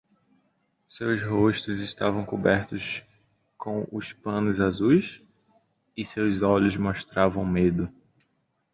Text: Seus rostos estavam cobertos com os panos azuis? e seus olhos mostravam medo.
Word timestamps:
Seus 0.87 1.21
rostos 1.21 1.77
estavam 1.77 2.25
cobertos 2.25 3.03
com 3.55 3.87
os 3.91 4.11
panos 4.11 4.59
azuis? 4.59 5.21
e 5.95 6.03
seus 6.03 6.41
olhos 6.41 6.75
mostravam 6.75 7.45
medo. 7.45 7.87